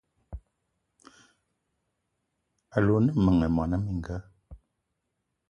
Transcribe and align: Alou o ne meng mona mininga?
Alou 2.75 2.95
o 2.97 3.03
ne 3.03 3.11
meng 3.23 3.41
mona 3.55 3.75
mininga? 3.83 4.17